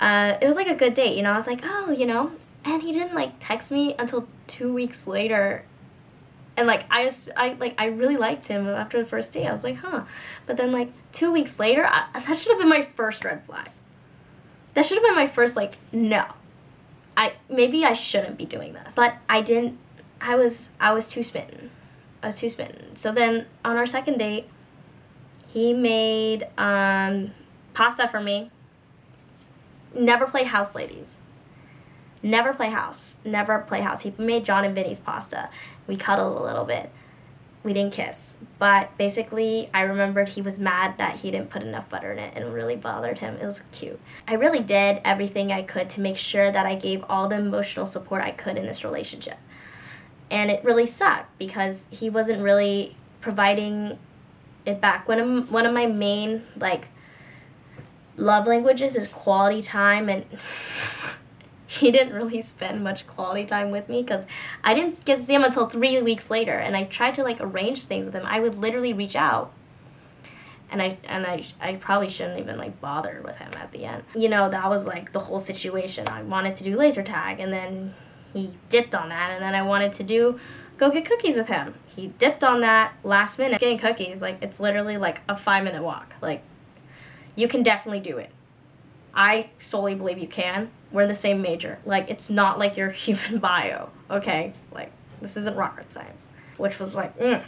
uh, 0.00 0.38
it 0.40 0.46
was 0.46 0.56
like 0.56 0.66
a 0.66 0.74
good 0.74 0.94
date. 0.94 1.16
You 1.16 1.22
know, 1.22 1.32
I 1.32 1.36
was 1.36 1.46
like, 1.46 1.60
oh, 1.62 1.92
you 1.92 2.06
know, 2.06 2.32
and 2.64 2.82
he 2.82 2.92
didn't 2.92 3.14
like 3.14 3.34
text 3.40 3.72
me 3.72 3.94
until 3.98 4.26
two 4.46 4.72
weeks 4.72 5.06
later. 5.06 5.64
And 6.56 6.66
like 6.66 6.84
I 6.90 7.04
was, 7.04 7.30
I 7.36 7.54
like 7.54 7.74
I 7.78 7.86
really 7.86 8.16
liked 8.16 8.48
him 8.48 8.68
after 8.68 8.98
the 8.98 9.08
first 9.08 9.32
date. 9.32 9.46
I 9.46 9.52
was 9.52 9.64
like, 9.64 9.76
huh. 9.76 10.04
But 10.46 10.56
then 10.56 10.72
like 10.72 10.92
two 11.12 11.32
weeks 11.32 11.58
later, 11.58 11.86
I, 11.86 12.06
that 12.12 12.36
should 12.36 12.50
have 12.50 12.58
been 12.58 12.68
my 12.68 12.82
first 12.82 13.24
red 13.24 13.44
flag. 13.44 13.70
That 14.74 14.84
should 14.84 14.96
have 14.96 15.04
been 15.04 15.14
my 15.14 15.26
first 15.26 15.56
like 15.56 15.74
no. 15.92 16.26
I 17.16 17.34
maybe 17.48 17.84
I 17.84 17.92
shouldn't 17.92 18.38
be 18.38 18.44
doing 18.44 18.72
this, 18.72 18.94
but 18.94 19.16
I 19.28 19.42
didn't. 19.42 19.78
I 20.20 20.36
was 20.36 20.70
I 20.80 20.92
was 20.92 21.08
too 21.08 21.22
smitten. 21.22 21.70
I 22.22 22.26
was 22.26 22.38
too 22.38 22.48
smitten. 22.48 22.94
So 22.96 23.12
then 23.12 23.46
on 23.64 23.76
our 23.76 23.86
second 23.86 24.18
date, 24.18 24.46
he 25.48 25.72
made 25.72 26.46
um, 26.56 27.32
pasta 27.74 28.08
for 28.08 28.20
me. 28.20 28.50
Never 29.94 30.26
play 30.26 30.44
house 30.44 30.74
ladies. 30.74 31.18
Never 32.22 32.52
play 32.54 32.70
house. 32.70 33.18
Never 33.24 33.58
play 33.58 33.80
house. 33.80 34.02
He 34.02 34.14
made 34.16 34.44
Jon 34.44 34.64
and 34.64 34.74
Vinny's 34.74 35.00
pasta. 35.00 35.48
We 35.86 35.96
cuddled 35.96 36.40
a 36.40 36.44
little 36.44 36.64
bit. 36.64 36.90
We 37.64 37.72
didn't 37.72 37.92
kiss. 37.92 38.36
But 38.58 38.96
basically, 38.96 39.68
I 39.74 39.82
remembered 39.82 40.30
he 40.30 40.42
was 40.42 40.58
mad 40.58 40.98
that 40.98 41.20
he 41.20 41.30
didn't 41.30 41.50
put 41.50 41.62
enough 41.62 41.88
butter 41.88 42.12
in 42.12 42.18
it 42.18 42.32
and 42.36 42.44
it 42.44 42.48
really 42.48 42.76
bothered 42.76 43.18
him. 43.18 43.36
It 43.40 43.46
was 43.46 43.62
cute. 43.72 44.00
I 44.26 44.34
really 44.34 44.60
did 44.60 45.00
everything 45.04 45.50
I 45.52 45.62
could 45.62 45.90
to 45.90 46.00
make 46.00 46.16
sure 46.16 46.50
that 46.50 46.66
I 46.66 46.74
gave 46.76 47.04
all 47.08 47.28
the 47.28 47.36
emotional 47.36 47.86
support 47.86 48.22
I 48.22 48.30
could 48.30 48.56
in 48.56 48.66
this 48.66 48.84
relationship. 48.84 49.38
And 50.30 50.50
it 50.50 50.64
really 50.64 50.86
sucked 50.86 51.36
because 51.38 51.88
he 51.90 52.08
wasn't 52.08 52.42
really 52.42 52.96
providing 53.20 53.98
it 54.64 54.80
back. 54.80 55.06
One 55.08 55.18
of, 55.18 55.52
one 55.52 55.66
of 55.66 55.74
my 55.74 55.86
main, 55.86 56.44
like, 56.56 56.88
love 58.16 58.46
languages 58.46 58.96
is 58.96 59.08
quality 59.08 59.62
time 59.62 60.08
and 60.08 60.24
he 61.72 61.90
didn't 61.90 62.12
really 62.12 62.42
spend 62.42 62.84
much 62.84 63.06
quality 63.06 63.46
time 63.46 63.70
with 63.70 63.88
me 63.88 64.02
because 64.02 64.26
I 64.62 64.74
didn't 64.74 65.02
get 65.06 65.16
to 65.16 65.22
see 65.22 65.34
him 65.34 65.44
until 65.44 65.66
three 65.66 66.00
weeks 66.02 66.30
later. 66.30 66.58
And 66.58 66.76
I 66.76 66.84
tried 66.84 67.14
to 67.14 67.22
like 67.22 67.38
arrange 67.40 67.84
things 67.84 68.04
with 68.04 68.14
him. 68.14 68.26
I 68.26 68.40
would 68.40 68.56
literally 68.56 68.92
reach 68.92 69.16
out, 69.16 69.52
and 70.70 70.82
I 70.82 70.98
and 71.04 71.26
I 71.26 71.44
I 71.60 71.76
probably 71.76 72.10
shouldn't 72.10 72.38
even 72.38 72.58
like 72.58 72.78
bother 72.80 73.22
with 73.24 73.36
him 73.36 73.50
at 73.56 73.72
the 73.72 73.86
end. 73.86 74.04
You 74.14 74.28
know 74.28 74.50
that 74.50 74.68
was 74.68 74.86
like 74.86 75.12
the 75.12 75.20
whole 75.20 75.38
situation. 75.38 76.08
I 76.08 76.22
wanted 76.22 76.54
to 76.56 76.64
do 76.64 76.76
laser 76.76 77.02
tag, 77.02 77.40
and 77.40 77.52
then 77.52 77.94
he 78.34 78.54
dipped 78.68 78.94
on 78.94 79.08
that, 79.08 79.30
and 79.32 79.42
then 79.42 79.54
I 79.54 79.62
wanted 79.62 79.94
to 79.94 80.02
do 80.02 80.38
go 80.76 80.90
get 80.90 81.06
cookies 81.06 81.36
with 81.36 81.48
him. 81.48 81.74
He 81.96 82.08
dipped 82.18 82.44
on 82.44 82.60
that 82.60 82.92
last 83.02 83.38
minute. 83.38 83.60
Getting 83.60 83.78
cookies 83.78 84.20
like 84.20 84.38
it's 84.42 84.60
literally 84.60 84.98
like 84.98 85.22
a 85.26 85.36
five 85.36 85.64
minute 85.64 85.82
walk. 85.82 86.14
Like 86.20 86.42
you 87.34 87.48
can 87.48 87.62
definitely 87.62 88.00
do 88.00 88.18
it. 88.18 88.30
I 89.14 89.50
solely 89.58 89.94
believe 89.94 90.18
you 90.18 90.28
can 90.28 90.70
we're 90.92 91.02
in 91.02 91.08
the 91.08 91.14
same 91.14 91.42
major. 91.42 91.78
Like, 91.84 92.10
it's 92.10 92.30
not 92.30 92.58
like 92.58 92.76
your 92.76 92.90
human 92.90 93.38
bio, 93.38 93.90
okay? 94.10 94.52
Like, 94.70 94.92
this 95.20 95.36
isn't 95.36 95.56
rocket 95.56 95.92
science. 95.92 96.26
Which 96.58 96.78
was 96.78 96.94
like, 96.94 97.18
mm. 97.18 97.42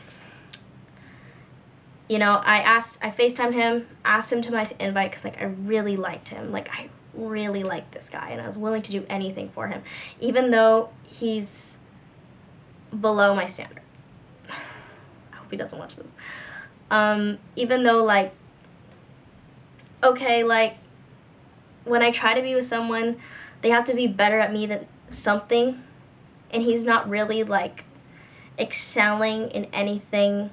You 2.09 2.19
know, 2.19 2.43
I 2.45 2.59
asked, 2.59 3.05
I 3.05 3.11
FaceTime 3.11 3.53
him, 3.53 3.87
asked 4.05 4.33
him 4.33 4.43
to 4.43 4.51
my 4.51 4.67
invite 4.81 5.11
because, 5.11 5.25
like, 5.25 5.41
I 5.41 5.45
really 5.45 5.97
liked 5.97 6.29
him. 6.29 6.53
Like, 6.53 6.69
I 6.71 6.89
really 7.15 7.63
liked 7.63 7.93
this 7.93 8.11
guy 8.11 8.31
and 8.31 8.41
I 8.41 8.47
was 8.47 8.59
willing 8.59 8.83
to 8.83 8.91
do 8.91 9.07
anything 9.09 9.49
for 9.51 9.69
him, 9.69 9.83
even 10.21 10.51
though 10.51 10.91
he's 11.07 11.79
below 12.99 13.35
my 13.35 13.47
standard. 13.47 13.83
I 14.51 15.37
hope 15.37 15.51
he 15.51 15.57
doesn't 15.57 15.79
watch 15.79 15.97
this. 15.97 16.15
Um, 16.91 17.39
even 17.57 17.83
though, 17.85 18.05
like, 18.05 18.33
okay, 20.03 20.45
like, 20.45 20.77
when 21.85 22.03
I 22.03 22.11
try 22.11 22.35
to 22.35 22.43
be 22.43 22.55
with 22.55 22.65
someone, 22.65 23.17
they 23.63 23.71
have 23.71 23.85
to 23.85 23.95
be 23.95 24.07
better 24.07 24.39
at 24.39 24.53
me 24.53 24.67
than 24.67 24.87
something. 25.09 25.83
And 26.51 26.63
he's 26.63 26.85
not 26.85 27.09
really 27.09 27.43
like 27.43 27.85
excelling 28.59 29.51
in 29.51 29.67
anything 29.73 30.51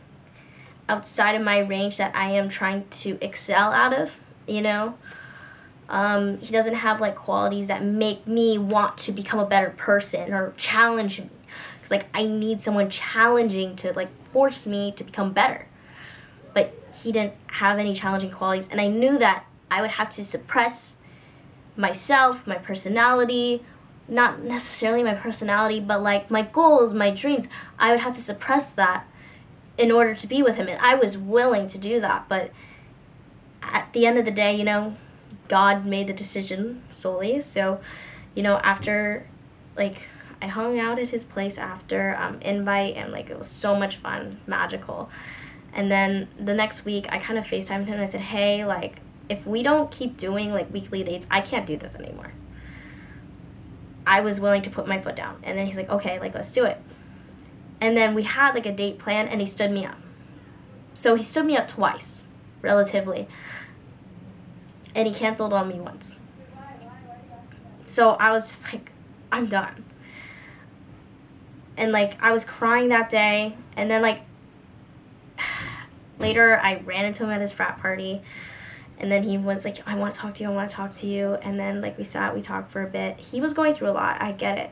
outside 0.90 1.36
of 1.36 1.42
my 1.42 1.60
range 1.60 1.98
that 1.98 2.16
I 2.16 2.32
am 2.32 2.50
trying 2.50 2.88
to 2.90 3.18
excel 3.22 3.72
out 3.72 3.94
of, 3.94 4.18
you 4.48 4.62
know? 4.62 4.98
Um, 5.90 6.40
he 6.40 6.52
doesn't 6.52 6.76
have 6.76 7.02
like 7.02 7.16
qualities 7.16 7.68
that 7.68 7.84
make 7.84 8.26
me 8.26 8.58
want 8.58 8.98
to 9.00 9.12
become 9.12 9.40
a 9.40 9.46
better 9.46 9.72
person 9.72 10.34
or 10.34 10.54
challenge 10.58 11.20
me. 11.20 11.30
Because 11.76 11.92
like 11.92 12.06
I 12.14 12.26
need 12.26 12.62
someone 12.62 12.90
challenging 12.90 13.76
to 13.78 13.92
like 13.94 14.10
force 14.32 14.66
me 14.66 14.92
to 14.94 15.04
become 15.04 15.34
better. 15.34 15.68
But 16.54 16.74
he 17.02 17.12
didn't 17.12 17.34
have 17.48 17.78
any 17.78 17.94
challenging 17.94 18.32
qualities. 18.32 18.70
And 18.70 18.80
I 18.80 18.88
knew 18.88 19.18
that 19.18 19.46
I 19.70 19.82
would 19.82 19.92
have 19.92 20.10
to 20.12 20.24
suppress 20.24 20.98
myself, 21.76 22.46
my 22.46 22.56
personality, 22.56 23.64
not 24.08 24.44
necessarily 24.44 25.04
my 25.04 25.14
personality, 25.14 25.80
but 25.80 26.04
like 26.04 26.30
my 26.30 26.42
goals, 26.42 26.94
my 26.94 27.10
dreams. 27.12 27.48
I 27.80 27.92
would 27.92 28.02
have 28.02 28.14
to 28.14 28.22
suppress 28.22 28.72
that 28.74 29.08
in 29.78 29.92
order 29.92 30.14
to 30.14 30.28
be 30.28 30.44
with 30.44 30.56
him. 30.56 30.68
And 30.68 30.80
I 30.80 30.96
was 30.96 31.18
willing 31.18 31.68
to 31.68 31.78
do 31.78 32.00
that. 32.02 32.28
But 32.28 32.52
at 33.64 33.92
the 33.94 34.06
end 34.06 34.18
of 34.18 34.26
the 34.26 34.32
day, 34.32 34.56
you 34.56 34.64
know, 34.64 34.96
God 35.48 35.86
made 35.86 36.08
the 36.08 36.14
decision 36.14 36.84
solely. 36.90 37.40
So, 37.40 37.80
you 38.36 38.44
know, 38.44 38.58
after 38.58 39.28
like 39.78 40.08
I 40.42 40.48
hung 40.48 40.80
out 40.80 41.00
at 41.00 41.10
his 41.10 41.24
place 41.24 41.58
after 41.58 42.16
um, 42.20 42.40
invite 42.42 42.96
and 42.96 43.12
like 43.12 43.30
it 43.30 43.38
was 43.38 43.48
so 43.48 43.76
much 43.76 43.98
fun, 43.98 44.40
magical. 44.46 45.10
And 45.74 45.90
then 45.90 46.28
the 46.40 46.54
next 46.54 46.84
week 46.84 47.08
I 47.10 47.18
kind 47.18 47.40
of 47.40 47.46
FaceTimed 47.46 47.86
him 47.86 47.94
and 47.94 48.02
I 48.02 48.06
said, 48.06 48.22
hey, 48.22 48.66
like 48.66 49.02
if 49.32 49.48
we 49.48 49.64
don't 49.64 49.90
keep 49.90 50.18
doing 50.18 50.52
like 50.52 50.74
weekly 50.74 51.04
dates, 51.06 51.26
I 51.32 51.40
can't 51.40 51.66
do 51.66 51.78
this 51.78 51.96
anymore. 51.96 52.34
I 54.06 54.20
was 54.20 54.42
willing 54.42 54.62
to 54.64 54.70
put 54.70 54.90
my 54.90 55.00
foot 55.00 55.16
down. 55.16 55.40
And 55.42 55.58
then 55.58 55.66
he's 55.66 55.78
like, 55.78 55.90
okay, 55.90 56.20
like 56.20 56.36
let's 56.36 56.52
do 56.54 56.66
it. 56.66 56.78
And 57.80 57.96
then 57.96 58.14
we 58.14 58.24
had 58.24 58.54
like 58.54 58.66
a 58.66 58.74
date 58.74 59.00
plan 59.00 59.30
and 59.30 59.40
he 59.40 59.48
stood 59.48 59.72
me 59.72 59.86
up. 59.86 59.98
So 60.94 61.16
he 61.16 61.24
stood 61.24 61.46
me 61.46 61.56
up 61.56 61.70
twice, 61.70 62.28
relatively. 62.62 63.30
And 64.94 65.08
he 65.08 65.14
canceled 65.14 65.54
on 65.54 65.70
me 65.70 65.80
once. 65.80 66.20
So 67.86 68.12
I 68.12 68.34
was 68.34 68.50
just 68.50 68.74
like, 68.74 68.92
I'm 69.32 69.46
done. 69.46 69.86
And 71.78 71.94
like 71.94 72.22
I 72.22 72.34
was 72.34 72.44
crying 72.44 72.90
that 72.90 73.10
day 73.10 73.56
and 73.78 73.90
then 73.90 74.02
like 74.02 74.24
later 76.20 76.60
I 76.62 76.82
ran 76.84 77.06
into 77.06 77.24
him 77.24 77.30
at 77.30 77.40
his 77.40 77.54
frat 77.54 77.80
party 77.80 78.22
and 79.02 79.12
then 79.12 79.24
he 79.24 79.38
was 79.38 79.66
like 79.66 79.86
i 79.88 79.96
want 79.96 80.14
to 80.14 80.20
talk 80.20 80.36
to 80.36 80.44
you 80.44 80.50
i 80.50 80.54
want 80.54 80.70
to 80.70 80.76
talk 80.76 80.94
to 80.94 81.08
you. 81.08 81.34
And 81.42 81.60
then 81.60 81.82
like 81.82 81.98
we 81.98 82.04
sat 82.06 82.34
we 82.34 82.42
talked 82.42 82.72
for 82.72 82.84
a 82.84 82.88
bit. 82.88 83.20
He 83.20 83.42
was 83.42 83.54
going 83.54 83.74
through 83.74 83.90
a 83.90 83.92
lot 83.92 84.22
i 84.22 84.32
get 84.32 84.58
it. 84.58 84.72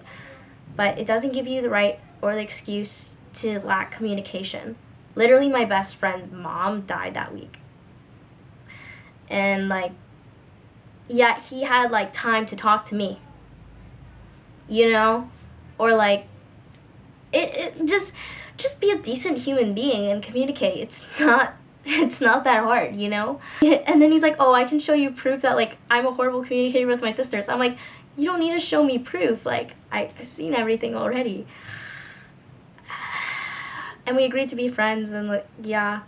But 0.75 0.97
it 0.97 1.05
doesn't 1.05 1.33
give 1.33 1.47
you 1.47 1.61
the 1.61 1.69
right 1.69 1.99
or 2.21 2.33
the 2.35 2.41
excuse 2.41 3.17
to 3.33 3.59
lack 3.59 3.91
communication. 3.91 4.75
Literally 5.15 5.49
my 5.49 5.65
best 5.65 5.95
friend's 5.95 6.31
mom 6.31 6.81
died 6.81 7.15
that 7.15 7.33
week. 7.33 7.57
And 9.29 9.67
like 9.67 9.91
yet 11.07 11.41
he 11.49 11.63
had 11.63 11.91
like 11.91 12.13
time 12.13 12.45
to 12.45 12.55
talk 12.55 12.85
to 12.85 12.95
me. 12.95 13.19
You 14.67 14.91
know? 14.91 15.29
Or 15.79 15.93
like 15.93 16.27
it, 17.33 17.79
it 17.81 17.85
just 17.87 18.13
just 18.57 18.79
be 18.79 18.91
a 18.91 18.97
decent 18.97 19.39
human 19.39 19.73
being 19.73 20.07
and 20.09 20.21
communicate. 20.21 20.77
It's 20.77 21.07
not 21.19 21.55
it's 21.89 22.21
not 22.21 22.43
that 22.43 22.63
hard, 22.63 22.95
you 22.95 23.09
know? 23.09 23.39
And 23.61 24.01
then 24.01 24.11
he's 24.11 24.21
like, 24.21 24.35
oh, 24.39 24.53
I 24.53 24.63
can 24.63 24.79
show 24.79 24.93
you 24.93 25.11
proof 25.11 25.41
that, 25.41 25.55
like, 25.55 25.77
I'm 25.89 26.05
a 26.05 26.11
horrible 26.11 26.43
communicator 26.43 26.87
with 26.87 27.01
my 27.01 27.09
sisters. 27.09 27.49
I'm 27.49 27.59
like, 27.59 27.77
you 28.17 28.25
don't 28.25 28.39
need 28.39 28.51
to 28.51 28.59
show 28.59 28.83
me 28.83 28.97
proof. 28.97 29.45
Like, 29.45 29.75
I, 29.91 30.09
I've 30.17 30.27
seen 30.27 30.53
everything 30.53 30.95
already. 30.95 31.45
And 34.05 34.17
we 34.17 34.23
agreed 34.23 34.49
to 34.49 34.55
be 34.55 34.67
friends, 34.67 35.11
and, 35.11 35.27
like, 35.27 35.47
yeah. 35.61 36.01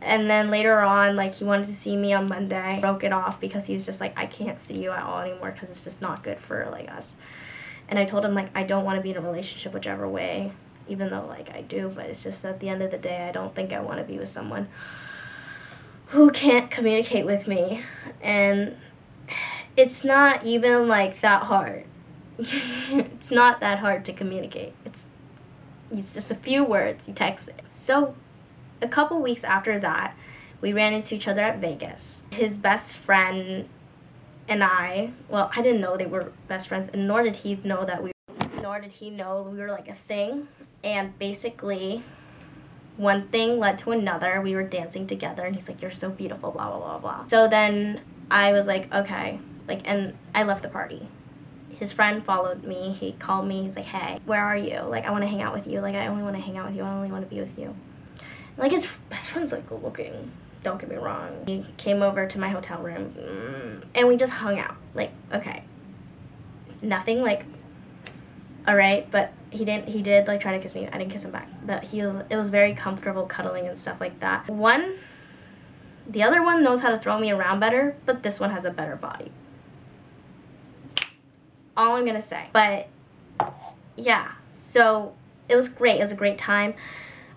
And 0.00 0.28
then 0.28 0.50
later 0.50 0.80
on, 0.80 1.14
like, 1.14 1.34
he 1.34 1.44
wanted 1.44 1.66
to 1.66 1.72
see 1.72 1.96
me 1.96 2.12
on 2.12 2.28
Monday. 2.28 2.80
Broke 2.80 3.04
it 3.04 3.12
off 3.12 3.40
because 3.40 3.66
he's 3.66 3.86
just 3.86 4.00
like, 4.00 4.18
I 4.18 4.26
can't 4.26 4.58
see 4.58 4.82
you 4.82 4.90
at 4.90 5.02
all 5.02 5.20
anymore 5.20 5.52
because 5.52 5.70
it's 5.70 5.84
just 5.84 6.02
not 6.02 6.24
good 6.24 6.40
for, 6.40 6.68
like, 6.72 6.90
us. 6.90 7.16
And 7.88 8.00
I 8.00 8.04
told 8.04 8.24
him, 8.24 8.34
like, 8.34 8.48
I 8.52 8.64
don't 8.64 8.84
want 8.84 8.96
to 8.96 9.02
be 9.02 9.10
in 9.10 9.16
a 9.16 9.20
relationship 9.20 9.72
whichever 9.74 10.08
way 10.08 10.50
even 10.88 11.10
though 11.10 11.26
like 11.26 11.54
I 11.54 11.62
do, 11.62 11.92
but 11.94 12.06
it's 12.06 12.22
just 12.22 12.44
at 12.44 12.60
the 12.60 12.68
end 12.68 12.82
of 12.82 12.90
the 12.90 12.98
day, 12.98 13.28
I 13.28 13.32
don't 13.32 13.54
think 13.54 13.72
I 13.72 13.80
want 13.80 13.98
to 13.98 14.04
be 14.04 14.18
with 14.18 14.28
someone 14.28 14.68
who 16.06 16.30
can't 16.30 16.70
communicate 16.70 17.26
with 17.26 17.48
me. 17.48 17.82
And 18.22 18.76
it's 19.76 20.04
not 20.04 20.44
even 20.44 20.88
like 20.88 21.20
that 21.20 21.44
hard. 21.44 21.84
it's 22.38 23.30
not 23.30 23.60
that 23.60 23.80
hard 23.80 24.04
to 24.06 24.12
communicate. 24.12 24.74
It's 24.84 25.06
it's 25.90 26.12
just 26.12 26.30
a 26.30 26.34
few 26.34 26.64
words 26.64 27.06
you 27.06 27.14
text 27.14 27.48
it. 27.48 27.62
So 27.66 28.14
a 28.82 28.88
couple 28.88 29.20
weeks 29.22 29.44
after 29.44 29.78
that, 29.78 30.16
we 30.60 30.72
ran 30.72 30.92
into 30.92 31.14
each 31.14 31.28
other 31.28 31.42
at 31.42 31.58
Vegas. 31.58 32.24
His 32.30 32.58
best 32.58 32.96
friend 32.96 33.68
and 34.48 34.62
I, 34.62 35.12
well, 35.28 35.50
I 35.56 35.62
didn't 35.62 35.80
know 35.80 35.96
they 35.96 36.06
were 36.06 36.32
best 36.48 36.68
friends, 36.68 36.88
and 36.88 37.06
nor 37.06 37.22
did 37.22 37.36
he 37.36 37.56
know 37.64 37.84
that 37.84 38.02
we 38.02 38.12
nor 38.66 38.80
did 38.80 38.90
he 38.90 39.10
know 39.10 39.42
we 39.42 39.58
were 39.58 39.70
like 39.70 39.88
a 39.88 39.94
thing. 39.94 40.48
And 40.82 41.16
basically, 41.20 42.02
one 42.96 43.28
thing 43.28 43.60
led 43.60 43.78
to 43.78 43.92
another. 43.92 44.40
We 44.40 44.56
were 44.56 44.64
dancing 44.64 45.06
together, 45.06 45.44
and 45.44 45.54
he's 45.54 45.68
like, 45.68 45.80
"You're 45.80 45.92
so 45.92 46.10
beautiful," 46.10 46.50
blah 46.50 46.68
blah 46.70 46.80
blah 46.80 46.98
blah. 46.98 47.26
So 47.28 47.46
then 47.46 48.00
I 48.28 48.52
was 48.52 48.66
like, 48.66 48.92
"Okay," 48.92 49.38
like, 49.68 49.88
and 49.88 50.14
I 50.34 50.42
left 50.42 50.62
the 50.62 50.68
party. 50.68 51.06
His 51.78 51.92
friend 51.92 52.24
followed 52.24 52.64
me. 52.64 52.90
He 52.90 53.12
called 53.12 53.46
me. 53.46 53.62
He's 53.62 53.76
like, 53.76 53.84
"Hey, 53.84 54.18
where 54.24 54.42
are 54.42 54.56
you? 54.56 54.80
Like, 54.80 55.04
I 55.04 55.12
want 55.12 55.22
to 55.22 55.28
hang 55.28 55.42
out 55.42 55.54
with 55.54 55.68
you. 55.68 55.80
Like, 55.80 55.94
I 55.94 56.08
only 56.08 56.24
want 56.24 56.34
to 56.34 56.42
hang 56.42 56.56
out 56.56 56.66
with 56.66 56.76
you. 56.76 56.82
I 56.82 56.92
only 56.92 57.12
want 57.12 57.22
to 57.28 57.32
be 57.32 57.40
with 57.40 57.56
you." 57.56 57.66
And, 57.66 58.58
like 58.58 58.72
his 58.72 58.98
best 59.10 59.30
friend's 59.30 59.52
like 59.52 59.68
good 59.68 59.80
looking. 59.80 60.32
Don't 60.64 60.80
get 60.80 60.90
me 60.90 60.96
wrong. 60.96 61.44
He 61.46 61.64
came 61.76 62.02
over 62.02 62.26
to 62.26 62.40
my 62.40 62.48
hotel 62.48 62.82
room, 62.82 63.14
mm, 63.16 63.84
and 63.94 64.08
we 64.08 64.16
just 64.16 64.32
hung 64.32 64.58
out. 64.58 64.76
Like, 64.92 65.12
okay, 65.32 65.62
nothing 66.82 67.22
like 67.22 67.44
all 68.66 68.76
right 68.76 69.10
but 69.10 69.32
he 69.50 69.64
didn't 69.64 69.88
he 69.88 70.02
did 70.02 70.26
like 70.26 70.40
try 70.40 70.52
to 70.52 70.58
kiss 70.62 70.74
me. 70.74 70.86
I 70.86 70.98
didn't 70.98 71.10
kiss 71.10 71.24
him 71.24 71.30
back. 71.30 71.48
But 71.64 71.84
he 71.84 72.02
was 72.02 72.22
it 72.30 72.36
was 72.36 72.50
very 72.50 72.74
comfortable 72.74 73.26
cuddling 73.26 73.66
and 73.66 73.78
stuff 73.78 74.00
like 74.00 74.20
that. 74.20 74.48
One 74.48 74.96
the 76.08 76.22
other 76.22 76.42
one 76.42 76.62
knows 76.62 76.82
how 76.82 76.90
to 76.90 76.96
throw 76.96 77.18
me 77.18 77.30
around 77.30 77.60
better 77.60 77.96
but 78.04 78.22
this 78.22 78.38
one 78.40 78.50
has 78.50 78.64
a 78.64 78.70
better 78.70 78.96
body. 78.96 79.30
All 81.76 81.96
i'm 81.96 82.04
gonna 82.04 82.20
say. 82.20 82.46
But 82.52 82.88
yeah 83.96 84.32
so 84.52 85.14
it 85.48 85.56
was 85.56 85.68
great. 85.68 85.96
It 85.96 86.00
was 86.00 86.12
a 86.12 86.16
great 86.16 86.38
time 86.38 86.74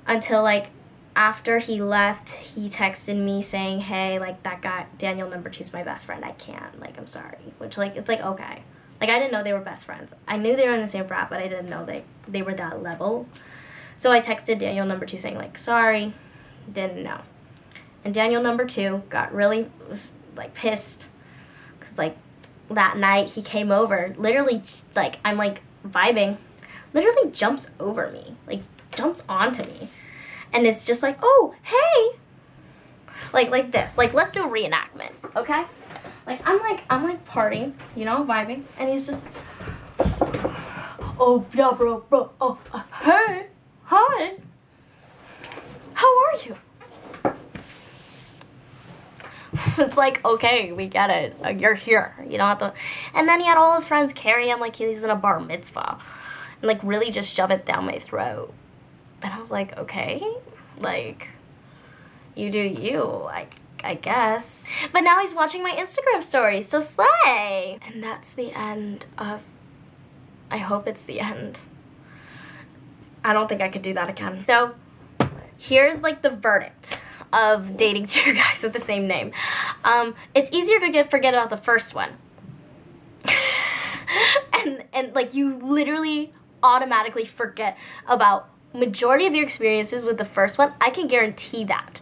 until 0.07 0.41
like 0.41 0.71
after 1.15 1.59
he 1.59 1.81
left 1.81 2.29
he 2.29 2.69
texted 2.69 3.17
me 3.17 3.41
saying 3.41 3.81
hey 3.81 4.19
like 4.19 4.41
that 4.43 4.61
guy 4.61 4.85
daniel 4.97 5.27
number 5.29 5.49
two's 5.49 5.73
my 5.73 5.83
best 5.83 6.05
friend. 6.05 6.25
I 6.25 6.31
can't. 6.31 6.79
Like 6.79 6.97
i'm 6.97 7.07
sorry. 7.07 7.37
Which 7.59 7.77
like 7.77 7.95
it's 7.95 8.09
like 8.09 8.21
okay 8.21 8.63
like 8.99 9.09
I 9.09 9.17
didn't 9.17 9.31
know 9.31 9.43
they 9.43 9.53
were 9.53 9.59
best 9.59 9.85
friends. 9.85 10.13
I 10.27 10.37
knew 10.37 10.55
they 10.55 10.67
were 10.67 10.73
in 10.73 10.81
the 10.81 10.87
same 10.87 11.07
frat, 11.07 11.29
but 11.29 11.39
I 11.39 11.47
didn't 11.47 11.69
know 11.69 11.85
they 11.85 12.03
they 12.27 12.41
were 12.41 12.53
that 12.55 12.83
level. 12.83 13.27
So 13.95 14.11
I 14.11 14.19
texted 14.19 14.59
Daniel 14.59 14.85
number 14.85 15.05
two 15.05 15.17
saying 15.17 15.35
like 15.37 15.57
sorry, 15.57 16.13
didn't 16.71 17.03
know. 17.03 17.21
And 18.03 18.13
Daniel 18.13 18.41
number 18.41 18.65
two 18.65 19.03
got 19.09 19.33
really 19.33 19.69
like 20.35 20.53
pissed 20.53 21.07
because 21.79 21.97
like 21.97 22.17
that 22.69 22.97
night 22.97 23.31
he 23.31 23.41
came 23.41 23.71
over 23.71 24.13
literally 24.17 24.61
like 24.95 25.15
I'm 25.23 25.37
like 25.37 25.61
vibing, 25.87 26.37
literally 26.93 27.31
jumps 27.31 27.69
over 27.79 28.09
me 28.11 28.35
like 28.47 28.61
jumps 28.95 29.23
onto 29.29 29.63
me, 29.63 29.87
and 30.51 30.67
it's 30.67 30.83
just 30.83 31.03
like 31.03 31.17
oh 31.21 31.55
hey, 31.63 32.19
like 33.33 33.49
like 33.49 33.71
this 33.71 33.97
like 33.97 34.13
let's 34.13 34.31
do 34.31 34.43
reenactment 34.43 35.11
okay. 35.35 35.65
Like 36.25 36.41
I'm 36.45 36.59
like 36.59 36.83
I'm 36.89 37.03
like 37.03 37.25
partying, 37.25 37.73
you 37.95 38.05
know, 38.05 38.23
vibing, 38.23 38.63
and 38.77 38.89
he's 38.89 39.05
just, 39.05 39.27
oh 41.19 41.45
yeah, 41.53 41.71
bro, 41.71 41.99
bro, 42.09 42.31
oh 42.39 42.57
uh, 42.71 42.83
hey, 43.01 43.47
hi, 43.83 44.35
how 45.93 46.25
are 46.25 46.35
you? 46.45 46.55
it's 49.77 49.97
like 49.97 50.23
okay, 50.23 50.71
we 50.71 50.87
get 50.87 51.09
it. 51.09 51.35
Uh, 51.43 51.49
you're 51.49 51.73
here. 51.73 52.15
You 52.23 52.37
don't 52.37 52.47
have 52.47 52.59
to. 52.59 52.73
And 53.15 53.27
then 53.27 53.39
he 53.39 53.47
had 53.47 53.57
all 53.57 53.73
his 53.75 53.87
friends 53.87 54.13
carry 54.13 54.47
him 54.49 54.59
like 54.59 54.75
he's 54.75 55.03
in 55.03 55.09
a 55.09 55.15
bar 55.15 55.39
mitzvah, 55.39 55.97
and 56.61 56.67
like 56.67 56.79
really 56.83 57.11
just 57.11 57.33
shove 57.33 57.51
it 57.51 57.65
down 57.65 57.85
my 57.85 57.99
throat. 57.99 58.53
And 59.21 59.33
I 59.33 59.39
was 59.39 59.51
like, 59.51 59.77
okay, 59.77 60.21
like, 60.79 61.27
you 62.35 62.49
do 62.49 62.59
you. 62.59 63.03
Like, 63.03 63.55
I 63.83 63.95
guess. 63.95 64.67
But 64.91 65.01
now 65.01 65.19
he's 65.19 65.33
watching 65.33 65.63
my 65.63 65.71
Instagram 65.71 66.23
stories, 66.23 66.67
so 66.67 66.79
slay! 66.79 67.79
And 67.85 68.03
that's 68.03 68.33
the 68.33 68.51
end 68.51 69.05
of. 69.17 69.45
I 70.51 70.57
hope 70.57 70.87
it's 70.87 71.05
the 71.05 71.19
end. 71.19 71.59
I 73.23 73.33
don't 73.33 73.47
think 73.47 73.61
I 73.61 73.69
could 73.69 73.81
do 73.81 73.93
that 73.93 74.09
again. 74.09 74.45
So, 74.45 74.75
here's 75.57 76.01
like 76.01 76.21
the 76.21 76.29
verdict 76.29 76.99
of 77.31 77.77
dating 77.77 78.05
two 78.05 78.33
guys 78.35 78.63
with 78.63 78.73
the 78.73 78.79
same 78.79 79.07
name. 79.07 79.31
Um, 79.83 80.15
it's 80.33 80.51
easier 80.51 80.79
to 80.79 80.89
get 80.89 81.09
forget 81.09 81.33
about 81.33 81.49
the 81.49 81.57
first 81.57 81.93
one. 81.93 82.13
and 84.65 84.83
and 84.93 85.13
like 85.13 85.33
you 85.33 85.57
literally 85.57 86.33
automatically 86.63 87.25
forget 87.25 87.77
about 88.07 88.49
majority 88.73 89.25
of 89.25 89.33
your 89.33 89.43
experiences 89.43 90.05
with 90.05 90.17
the 90.17 90.25
first 90.25 90.57
one. 90.57 90.73
I 90.81 90.89
can 90.89 91.07
guarantee 91.07 91.63
that. 91.65 92.01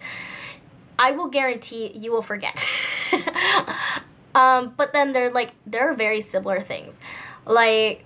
I 1.00 1.12
will 1.12 1.28
guarantee 1.28 1.92
you 1.96 2.12
will 2.12 2.22
forget. 2.22 2.66
um, 4.36 4.74
but 4.76 4.94
then 4.94 5.14
they're 5.14 5.32
like 5.32 5.54
there 5.66 5.90
are 5.90 5.94
very 5.94 6.22
similar 6.22 6.62
things. 6.62 7.00
Like 7.46 8.06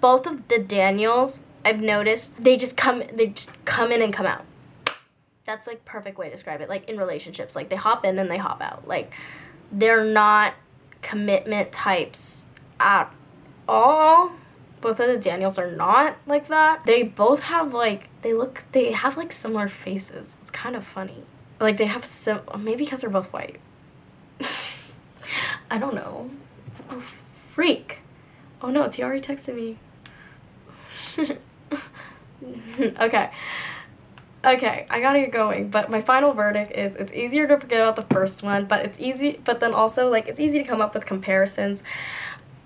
both 0.00 0.26
of 0.26 0.48
the 0.48 0.58
Daniels, 0.58 1.40
I've 1.64 1.80
noticed 1.80 2.42
they 2.42 2.56
just 2.56 2.76
come 2.76 3.02
they 3.12 3.28
just 3.28 3.64
come 3.64 3.92
in 3.92 4.02
and 4.02 4.12
come 4.12 4.26
out. 4.26 4.44
That's 5.44 5.66
like 5.66 5.84
perfect 5.84 6.18
way 6.18 6.26
to 6.26 6.34
describe 6.34 6.60
it. 6.60 6.68
Like 6.68 6.88
in 6.88 6.98
relationships, 6.98 7.56
like 7.56 7.68
they 7.68 7.76
hop 7.76 8.04
in 8.04 8.18
and 8.18 8.30
they 8.30 8.38
hop 8.38 8.60
out. 8.60 8.86
Like 8.86 9.14
they're 9.70 10.04
not 10.04 10.54
commitment 11.02 11.72
types 11.72 12.46
at 12.80 13.12
all. 13.68 14.32
Both 14.80 15.00
of 15.00 15.08
the 15.08 15.18
Daniels 15.18 15.58
are 15.58 15.70
not 15.70 16.16
like 16.26 16.48
that. 16.48 16.86
They 16.86 17.02
both 17.02 17.44
have 17.44 17.74
like 17.74 18.10
they 18.22 18.32
look 18.32 18.64
they 18.72 18.92
have 18.92 19.16
like 19.16 19.32
similar 19.32 19.68
faces. 19.68 20.36
It's 20.42 20.50
kind 20.50 20.76
of 20.76 20.84
funny. 20.84 21.24
Like 21.60 21.76
they 21.76 21.86
have 21.86 22.04
some 22.04 22.40
maybe 22.58 22.84
because 22.84 23.00
they're 23.00 23.10
both 23.10 23.32
white. 23.32 23.60
I 25.70 25.78
don't 25.78 25.94
know. 25.94 26.30
Oh, 26.90 27.00
freak. 27.00 27.98
Oh 28.62 28.70
no, 28.70 28.82
already 28.82 29.20
texted 29.20 29.54
me. 29.54 29.78
okay. 33.00 33.30
Okay, 34.44 34.86
I 34.88 35.00
gotta 35.00 35.20
get 35.20 35.32
going, 35.32 35.68
but 35.68 35.90
my 35.90 36.00
final 36.00 36.32
verdict 36.32 36.72
is 36.72 36.94
it's 36.94 37.12
easier 37.12 37.48
to 37.48 37.58
forget 37.58 37.80
about 37.80 37.96
the 37.96 38.14
first 38.14 38.42
one, 38.42 38.66
but 38.66 38.84
it's 38.84 38.98
easy, 39.00 39.40
but 39.44 39.58
then 39.58 39.74
also, 39.74 40.08
like, 40.08 40.28
it's 40.28 40.38
easy 40.38 40.58
to 40.58 40.64
come 40.64 40.80
up 40.80 40.94
with 40.94 41.04
comparisons, 41.06 41.82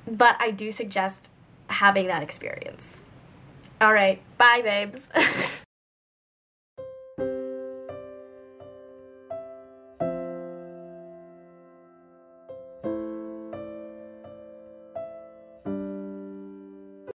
but 0.06 0.36
I 0.38 0.50
do 0.50 0.70
suggest 0.70 1.30
having 1.68 2.08
that 2.08 2.22
experience. 2.22 3.06
Alright, 3.82 4.22
bye, 4.36 4.60
babes. 4.62 5.08